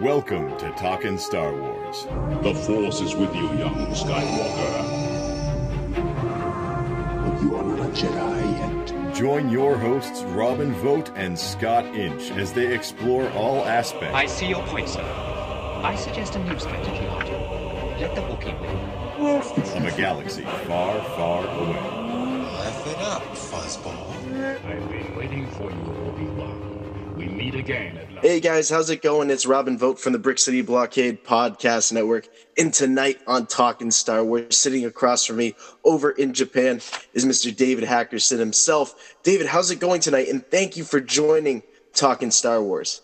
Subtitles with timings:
[0.00, 2.06] Welcome to Talking Star Wars.
[2.42, 4.82] The Force is with you, young Skywalker.
[7.22, 9.14] But you are not a Jedi yet.
[9.14, 14.48] Join your hosts, Robin Vote and Scott Inch, as they explore all aspects I see
[14.48, 15.04] your point, sir.
[15.04, 18.00] I suggest a new strategy, Artoo.
[18.00, 19.86] Let the Wookiee win.
[19.86, 21.80] of a galaxy far, far away.
[22.42, 24.10] Laugh it up, fuzzball.
[24.64, 26.73] I've been waiting for you, Obi-Wan.
[27.14, 28.26] We meet again at last.
[28.26, 29.30] Hey guys, how's it going?
[29.30, 32.28] It's Robin Vote from the Brick City Blockade Podcast Network.
[32.58, 35.54] And tonight on Talking Star Wars, sitting across from me
[35.84, 36.80] over in Japan
[37.12, 37.54] is Mr.
[37.54, 39.14] David Hackerson himself.
[39.22, 40.26] David, how's it going tonight?
[40.26, 43.00] And thank you for joining Talking Star Wars.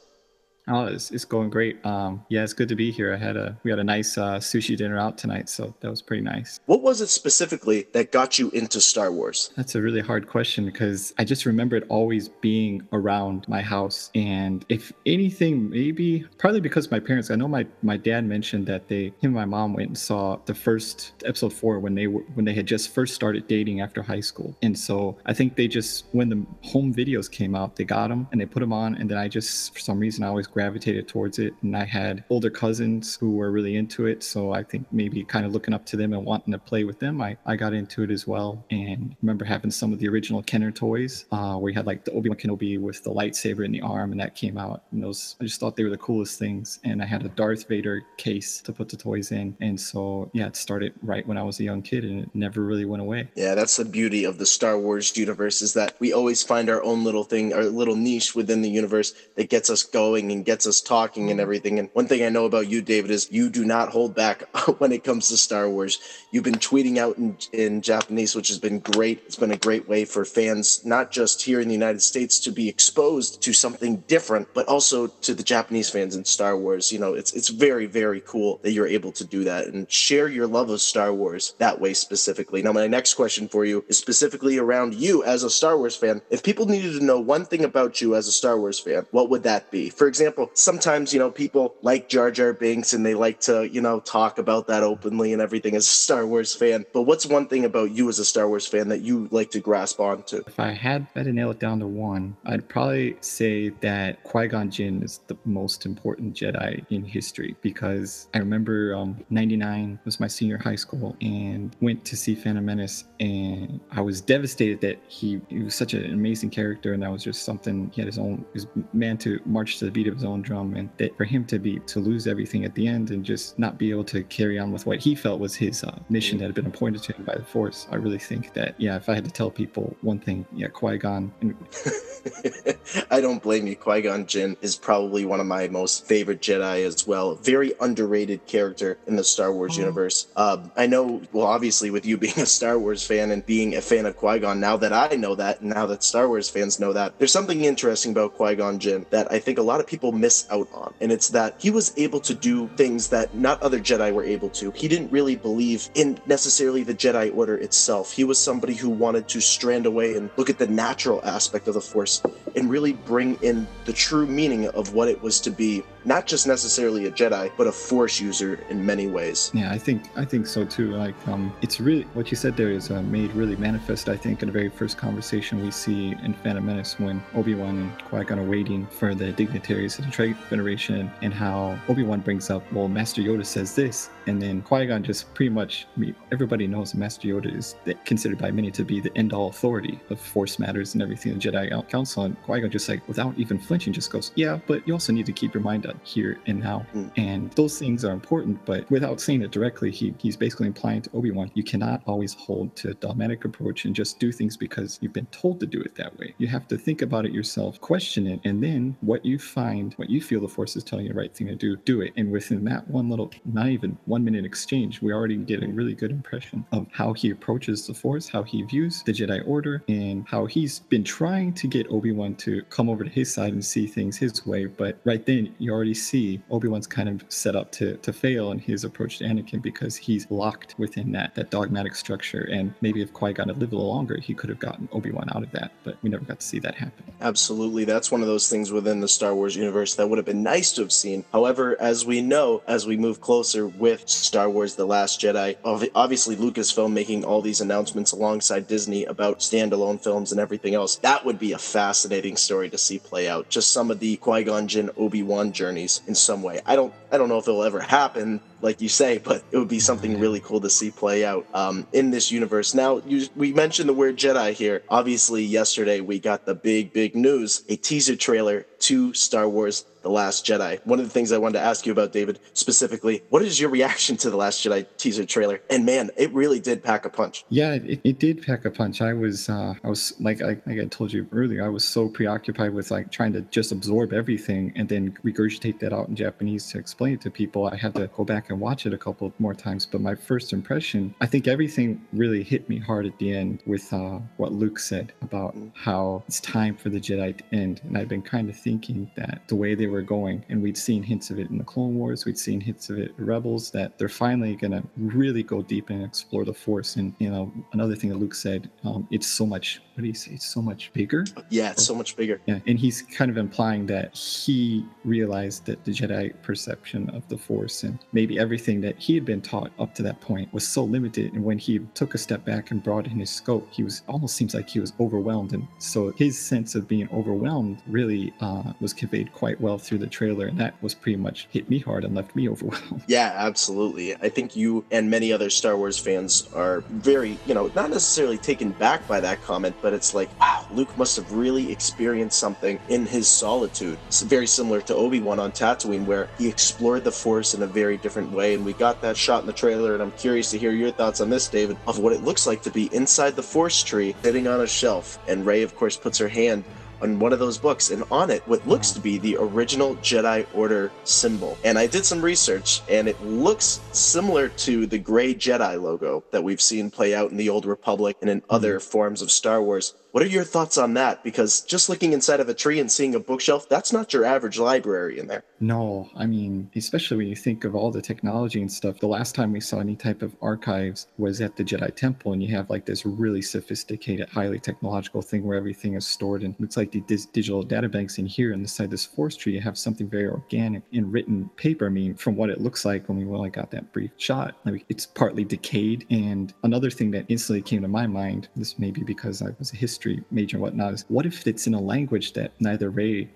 [0.70, 1.84] Oh, it's, it's going great.
[1.84, 3.12] Um, yeah, it's good to be here.
[3.12, 6.01] I had a we had a nice uh, sushi dinner out tonight, so that was
[6.01, 6.61] pretty nice.
[6.66, 9.51] What was it specifically that got you into Star Wars?
[9.56, 14.11] That's a really hard question because I just remember it always being around my house,
[14.14, 17.31] and if anything, maybe probably because my parents.
[17.31, 20.39] I know my my dad mentioned that they him and my mom went and saw
[20.47, 24.03] the first episode four when they were when they had just first started dating after
[24.03, 27.84] high school, and so I think they just when the home videos came out, they
[27.84, 30.28] got them and they put them on, and then I just for some reason I
[30.28, 34.53] always gravitated towards it, and I had older cousins who were really into it, so
[34.53, 37.22] I think maybe kind of looking up to them and wanting to play with them,
[37.22, 40.70] I I got into it as well, and remember having some of the original Kenner
[40.70, 43.81] toys, uh, where you had like the Obi Wan Kenobi with the lightsaber in the
[43.81, 46.78] arm, and that came out, and those I just thought they were the coolest things,
[46.84, 50.47] and I had a Darth Vader case to put the toys in, and so yeah,
[50.47, 53.31] it started right when I was a young kid, and it never really went away.
[53.34, 56.83] Yeah, that's the beauty of the Star Wars universe is that we always find our
[56.83, 60.66] own little thing, our little niche within the universe that gets us going and gets
[60.66, 61.41] us talking and mm-hmm.
[61.41, 61.78] everything.
[61.78, 64.42] And one thing I know about you, David, is you do not hold back
[64.78, 65.98] when it comes to Star Wars.
[66.30, 69.22] You've been tweeting out in, in Japanese, which has been great.
[69.27, 72.52] It's been a great way for fans, not just here in the United States, to
[72.52, 76.92] be exposed to something different, but also to the Japanese fans in Star Wars.
[76.92, 80.28] You know, it's it's very, very cool that you're able to do that and share
[80.28, 82.62] your love of Star Wars that way specifically.
[82.62, 86.22] Now, my next question for you is specifically around you as a Star Wars fan.
[86.31, 89.31] If people needed to know one thing about you as a Star Wars fan, what
[89.31, 89.91] would that be?
[89.91, 93.80] For example, sometimes, you know, people like Jar Jar Binks and they like to, you
[93.80, 96.84] know, talk about that openly and everything as a Star Wars fan.
[96.92, 99.60] But what's one thing about you as a Star Wars fan that you like to
[99.60, 100.42] grasp onto?
[100.46, 104.48] If I had had to nail it down to one, I'd probably say that Qui
[104.48, 110.20] Gon Jinn is the most important Jedi in history because I remember um, 99 was
[110.20, 114.98] my senior high school and went to see Phantom Menace, and I was devastated that
[115.08, 118.18] he, he was such an amazing character, and that was just something he had his
[118.18, 121.25] own, his man to march to the beat of his own drum, and that for
[121.25, 124.22] him to be to lose everything at the end and just not be able to
[124.25, 127.12] carry on with what he felt was his uh, mission that had been appointed to
[127.12, 129.97] him by the Force, I really think that yeah, if I had to tell people
[130.03, 131.56] one thing, yeah, Qui Gon and
[133.10, 133.76] I don't blame you.
[133.76, 137.34] Qui Gon Jinn is probably one of my most favorite Jedi as well.
[137.36, 140.28] Very underrated character in the Star Wars universe.
[140.36, 143.80] Um, I know, well, obviously, with you being a Star Wars fan and being a
[143.80, 146.92] fan of Qui Gon, now that I know that, now that Star Wars fans know
[146.92, 150.09] that, there's something interesting about Qui Gon Jinn that I think a lot of people
[150.12, 150.94] miss out on.
[151.00, 154.50] And it's that he was able to do things that not other Jedi were able
[154.50, 154.71] to.
[154.72, 158.12] He didn't really believe in necessarily the Jedi Order itself.
[158.12, 161.75] He was somebody who wanted to strand away and look at the natural aspect of
[161.75, 162.22] the Force
[162.56, 166.47] and really bring in the true meaning of what it was to be not just
[166.47, 169.50] necessarily a Jedi, but a Force user in many ways.
[169.53, 170.93] Yeah, I think I think so too.
[170.93, 174.09] Like, um, it's really what you said there is uh, made really manifest.
[174.09, 177.78] I think in the very first conversation we see in Phantom Menace when Obi Wan
[177.78, 182.03] and Qui Gon are waiting for the dignitaries of the Trade Federation, and how Obi
[182.03, 185.87] Wan brings up, "Well, Master Yoda says this," and then Qui Gon just pretty much.
[186.33, 187.75] Everybody knows Master Yoda is
[188.05, 191.39] considered by many to be the end all authority of Force matters and everything the
[191.39, 192.25] Jedi Council.
[192.25, 195.27] And Qui Gon just like without even flinching, just goes, "Yeah, but you also need
[195.27, 197.11] to keep your mind on here and now." Mm.
[197.17, 201.11] And those things are important, but without saying it directly, he, he's basically implying to
[201.15, 204.99] Obi Wan, you cannot always hold to a dogmatic approach and just do things because
[205.01, 206.34] you've been told to do it that way.
[206.39, 210.10] You have to think about it yourself, question it, and then what you find, what
[210.10, 212.13] you feel the Force is telling you the right thing to do, do it.
[212.16, 215.95] And within that one little, not even one minute exchange, we already get a really
[215.95, 220.27] good impression of how he approaches the Force, how he views the Jedi Order, and
[220.27, 223.65] how he's been trying to get Obi Wan to come over to his side and
[223.65, 224.66] see things his way.
[224.66, 228.53] But right then, you already see Obi Wan's kind of set up to to fail
[228.53, 232.48] in his approach to Anakin because he's locked within that that dogmatic structure.
[232.53, 235.10] And maybe if Qui Gon had lived a little longer, he could have gotten Obi
[235.10, 235.72] Wan out of that.
[235.84, 237.04] But we never got to see that happen.
[237.21, 237.84] Absolutely.
[237.84, 240.72] That's one of those things within the Star Wars universe that would have been nice
[240.72, 241.24] to have seen.
[241.33, 245.56] However, as we know, as we move closer with Star Wars The Last Jedi,
[245.94, 251.24] obviously Lucasfilm making all these announcements alongside Disney about standalone films and everything else, that
[251.24, 253.49] would be a fascinating fascinating story to see play out.
[253.49, 256.61] Just some of the Qui Gon Jinn Obi Wan journeys in some way.
[256.67, 259.69] I don't I don't know if it'll ever happen, like you say, but it would
[259.69, 262.75] be something really cool to see play out um, in this universe.
[262.75, 264.83] Now, you, we mentioned the word Jedi here.
[264.90, 270.11] Obviously, yesterday we got the big, big news a teaser trailer to Star Wars the
[270.11, 270.85] Last Jedi.
[270.87, 273.70] One of the things I wanted to ask you about, David, specifically, what is your
[273.70, 275.61] reaction to The Last Jedi teaser trailer?
[275.70, 277.44] And man, it really did pack a punch.
[277.49, 279.02] Yeah, it, it did pack a punch.
[279.02, 282.08] I was, uh, I was like, I, like I told you earlier, I was so
[282.08, 286.70] preoccupied with like trying to just absorb everything and then regurgitate that out in Japanese
[286.70, 287.66] to explain it to people.
[287.66, 289.87] I had to go back and watch it a couple more times.
[289.87, 293.92] But my first impression, I think everything really hit me hard at the end with
[293.92, 297.80] uh, what Luke said about how it's time for the Jedi to end.
[297.85, 301.02] And I've been kind of thinking that the way they were going, and we'd seen
[301.02, 303.99] hints of it in the Clone Wars, we'd seen hints of it in Rebels, that
[303.99, 306.97] they're finally going to really go deep and explore the Force.
[306.97, 310.14] And, you know, another thing that Luke said, um, it's so much, what do you
[310.14, 310.33] say?
[310.33, 311.25] It's so much bigger.
[311.50, 312.40] Yeah, it's so much bigger.
[312.47, 317.37] Yeah, and he's kind of implying that he realized that the Jedi perception of the
[317.37, 320.85] Force and maybe everything that he had been taught up to that point was so
[320.85, 321.33] limited.
[321.35, 324.54] And when he took a step back and broadened his scope, he was almost seems
[324.54, 325.52] like he was overwhelmed.
[325.52, 330.06] And so his sense of being overwhelmed really uh, was conveyed quite well through the
[330.06, 330.47] trailer.
[330.47, 333.02] And that was pretty much hit me hard and left me overwhelmed.
[333.06, 334.14] Yeah, absolutely.
[334.16, 338.38] I think you and many other Star Wars fans are very, you know, not necessarily
[338.38, 342.78] taken back by that comment, but it's like, wow, Luke must have really experienced something
[342.88, 343.99] in his solitude.
[344.09, 347.66] It's very similar to Obi Wan on Tatooine, where he explored the Force in a
[347.66, 348.54] very different way.
[348.54, 349.94] And we got that shot in the trailer.
[349.94, 352.62] And I'm curious to hear your thoughts on this, David, of what it looks like
[352.62, 355.18] to be inside the Force tree, sitting on a shelf.
[355.28, 356.64] And Rey, of course, puts her hand
[357.02, 360.47] on one of those books, and on it, what looks to be the original Jedi
[360.54, 361.56] Order symbol.
[361.64, 366.42] And I did some research, and it looks similar to the gray Jedi logo that
[366.42, 368.90] we've seen play out in the Old Republic and in other mm-hmm.
[368.90, 369.94] forms of Star Wars.
[370.12, 371.23] What are your thoughts on that?
[371.23, 374.59] Because just looking inside of a tree and seeing a bookshelf, that's not your average
[374.59, 375.45] library in there.
[375.61, 378.99] No, I mean, especially when you think of all the technology and stuff.
[378.99, 382.42] The last time we saw any type of archives was at the Jedi Temple, and
[382.42, 386.76] you have like this really sophisticated, highly technological thing where everything is stored and looks
[386.76, 388.52] like the dis- digital databanks in here.
[388.52, 391.87] And inside this force tree, you have something very organic in written paper.
[391.87, 394.85] I mean, from what it looks like when we only got that brief shot, like
[394.88, 396.04] it's partly decayed.
[396.11, 399.73] And another thing that instantly came to my mind, this may be because I was
[399.73, 400.00] a history
[400.30, 403.28] major and whatnot, is what if it's in a language that neither Rey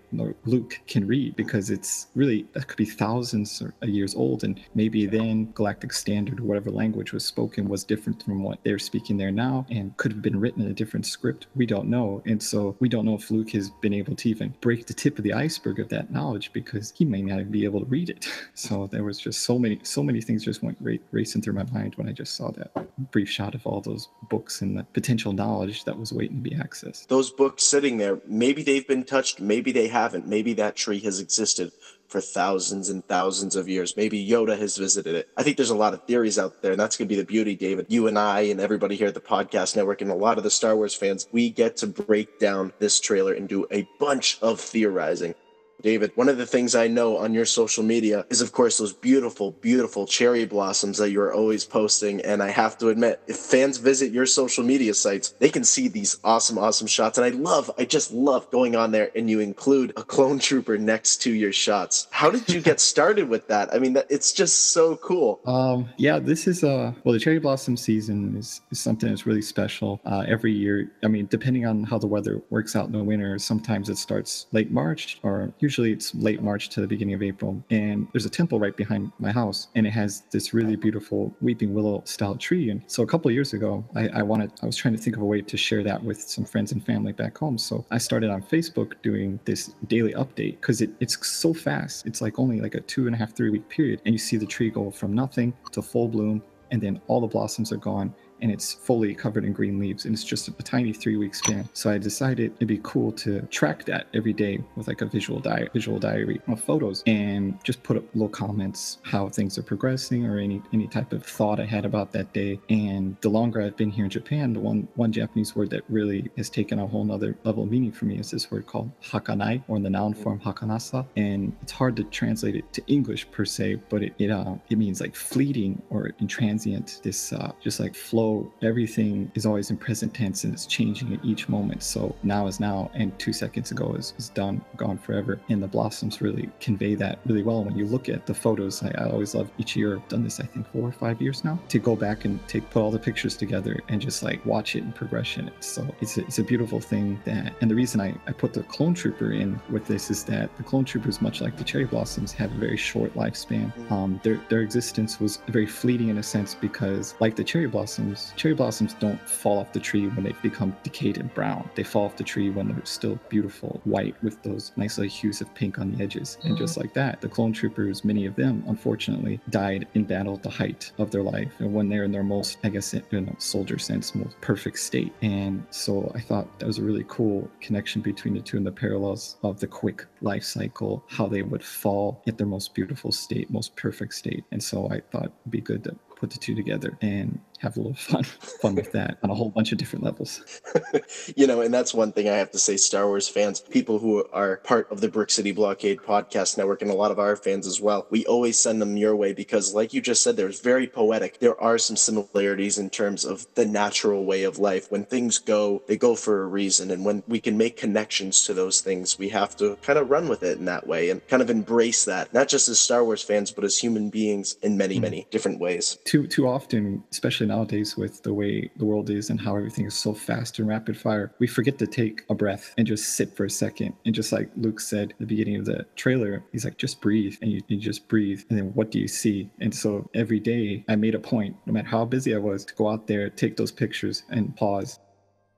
[0.44, 1.36] Luke can read?
[1.36, 4.44] Because it's really, that could be thousands of uh, years old.
[4.44, 8.78] And maybe then Galactic Standard or whatever language was spoken was different from what they're
[8.78, 11.46] speaking there now and could have been written in a different script.
[11.54, 12.22] We don't know.
[12.26, 15.18] And so we don't know if Luke has been able to even break the tip
[15.18, 18.10] of the iceberg of that knowledge because he may not even be able to read
[18.10, 18.26] it.
[18.56, 21.64] So there was just so many, so many things just went ra- racing through my
[21.64, 22.70] mind when I just saw that
[23.10, 26.56] brief shot of all those books and the potential knowledge that was waiting to be
[26.56, 27.08] accessed.
[27.08, 30.26] Those books sitting there, maybe they've been touched, maybe they haven't.
[30.26, 31.72] Maybe that tree has existed
[32.08, 33.96] for thousands and thousands of years.
[33.96, 35.28] Maybe Yoda has visited it.
[35.36, 37.26] I think there's a lot of theories out there, and that's going to be the
[37.26, 37.86] beauty, David.
[37.88, 40.50] You and I, and everybody here at the Podcast Network, and a lot of the
[40.50, 44.60] Star Wars fans, we get to break down this trailer and do a bunch of
[44.60, 45.34] theorizing.
[45.82, 48.92] David, one of the things I know on your social media is, of course, those
[48.92, 52.20] beautiful, beautiful cherry blossoms that you're always posting.
[52.22, 55.88] And I have to admit, if fans visit your social media sites, they can see
[55.88, 57.18] these awesome, awesome shots.
[57.18, 60.78] And I love, I just love going on there and you include a clone trooper
[60.78, 62.08] next to your shots.
[62.10, 63.72] How did you get started with that?
[63.74, 65.40] I mean, that, it's just so cool.
[65.46, 69.42] Um, yeah, this is uh well, the cherry blossom season is, is something that's really
[69.42, 70.00] special.
[70.04, 73.38] Uh, every year, I mean, depending on how the weather works out in the winter,
[73.38, 77.52] sometimes it starts late March, or usually it's late March to the beginning of April.
[77.70, 81.72] And there's a temple right behind my house, and it has this really beautiful weeping
[81.72, 82.68] willow style tree.
[82.70, 85.22] And so a couple years ago, I, I wanted, I was trying to think of
[85.22, 87.56] a way to share that with some friends and family back home.
[87.56, 92.06] So I started on Facebook doing this daily update because it, it's so fast.
[92.06, 94.36] It's like only like a two and a half, three week period, and you see
[94.36, 98.14] the tree go from nothing to full bloom, and then all the blossoms are gone
[98.40, 101.68] and it's fully covered in green leaves and it's just a tiny three week span.
[101.72, 105.40] So i decided it'd be cool to track that every day with like a visual
[105.40, 110.26] diary visual diary of photos and just put up little comments how things are progressing
[110.26, 112.58] or any any type of thought i had about that day.
[112.68, 116.30] And the longer i've been here in japan the one one japanese word that really
[116.36, 119.62] has taken a whole nother level of meaning for me is this word called hakanai
[119.68, 121.06] or in the noun form hakanasa.
[121.16, 124.78] And it's hard to translate it to english per se but it it, uh, it
[124.78, 129.76] means like fleeting or intransient this uh, just like flow flow, everything is always in
[129.76, 131.82] present tense and it's changing at each moment.
[131.82, 135.40] So now is now, and two seconds ago is, is done, gone forever.
[135.48, 137.64] And the blossoms really convey that really well.
[137.64, 139.96] When you look at the photos, I, I always love each year.
[139.96, 142.68] I've done this, I think, four or five years now, to go back and take
[142.70, 145.50] put all the pictures together and just like watch it in progression.
[145.60, 148.62] So it's a, it's a beautiful thing that, and the reason I, I put the
[148.62, 152.32] clone trooper in with this is that the clone troopers, much like the cherry blossoms,
[152.32, 153.72] have a very short lifespan.
[153.90, 158.13] Um, their their existence was very fleeting in a sense because, like the cherry blossoms,
[158.36, 161.68] cherry blossoms don't fall off the tree when they've become decayed and brown.
[161.74, 165.40] They fall off the tree when they're still beautiful white with those nice little hues
[165.40, 166.38] of pink on the edges.
[166.42, 166.64] And mm-hmm.
[166.64, 170.50] just like that, the clone troopers, many of them, unfortunately, died in battle at the
[170.50, 173.78] height of their life and when they're in their most, I guess, in a soldier
[173.78, 175.12] sense, most perfect state.
[175.22, 178.72] And so I thought that was a really cool connection between the two and the
[178.72, 183.50] parallels of the quick life cycle, how they would fall at their most beautiful state,
[183.50, 184.44] most perfect state.
[184.50, 187.80] And so I thought it'd be good to put the two together and have a
[187.80, 190.62] little fun fun with that on a whole bunch of different levels.
[191.36, 194.24] you know, and that's one thing I have to say, Star Wars fans, people who
[194.32, 197.66] are part of the Brick City Blockade podcast network, and a lot of our fans
[197.66, 200.86] as well, we always send them your way because, like you just said, there's very
[200.86, 201.38] poetic.
[201.40, 204.90] There are some similarities in terms of the natural way of life.
[204.90, 206.90] When things go, they go for a reason.
[206.90, 210.28] And when we can make connections to those things, we have to kind of run
[210.28, 213.22] with it in that way and kind of embrace that, not just as Star Wars
[213.22, 215.02] fans, but as human beings in many, mm-hmm.
[215.02, 215.98] many different ways.
[216.04, 219.94] Too too often, especially nowadays with the way the world is and how everything is
[219.94, 223.44] so fast and rapid fire, we forget to take a breath and just sit for
[223.44, 223.94] a second.
[224.06, 227.36] And just like Luke said at the beginning of the trailer, he's like, just breathe.
[227.42, 228.42] And you, you just breathe.
[228.48, 229.50] And then what do you see?
[229.60, 232.74] And so every day I made a point, no matter how busy I was, to
[232.74, 235.00] go out there, take those pictures and pause.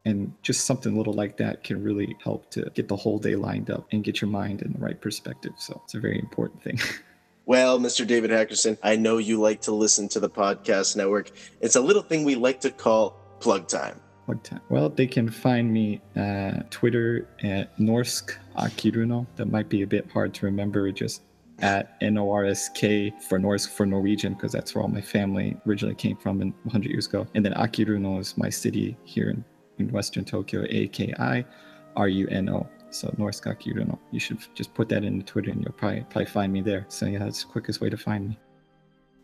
[0.07, 3.71] And just something little like that can really help to get the whole day lined
[3.71, 5.53] up and get your mind in the right perspective.
[5.59, 6.79] So it's a very important thing.
[7.49, 8.05] Well, Mr.
[8.05, 11.31] David Hackerson, I know you like to listen to the podcast network.
[11.61, 14.01] It's a little thing we like to call plug time.
[14.25, 14.61] Plug time.
[14.69, 19.29] Well, they can find me at Twitter at Norsk Akiruno.
[19.37, 20.91] That might be a bit hard to remember.
[20.91, 21.23] Just
[21.61, 26.43] at N-O-R-S-K for Norsk for Norwegian because that's where all my family originally came from
[26.43, 27.27] in 100 years ago.
[27.35, 29.45] And then Akiruno is my city here in,
[29.79, 31.47] in Western Tokyo, A-K-I-R-U-N-O.
[32.91, 33.99] So Norsk Akiruno.
[34.11, 36.87] You should just put that into Twitter and you'll probably probably find me there.
[36.89, 38.39] So yeah, that's the quickest way to find me.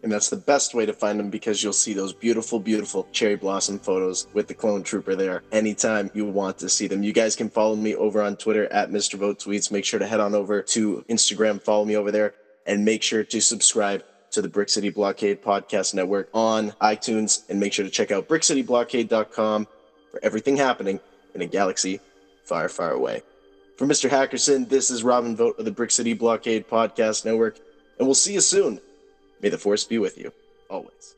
[0.02, 3.36] And that's the best way to find them because you'll see those beautiful, beautiful cherry
[3.36, 7.04] blossom photos with the clone trooper there anytime you want to see them.
[7.04, 9.14] You guys can follow me over on Twitter at Mr.
[9.14, 9.70] Vote Tweets.
[9.70, 12.34] Make sure to head on over to Instagram, follow me over there,
[12.66, 17.44] and make sure to subscribe to the Brick City Blockade Podcast Network on iTunes.
[17.48, 19.68] And make sure to check out brickcityblockade.com
[20.12, 21.00] for everything happening
[21.34, 21.98] in a galaxy
[22.44, 23.22] far, far away.
[23.76, 24.08] For Mr.
[24.08, 27.58] Hackerson, this is Robin Vote of the Brick City Blockade Podcast Network,
[27.98, 28.80] and we'll see you soon.
[29.40, 30.30] May the force be with you,
[30.68, 31.16] always.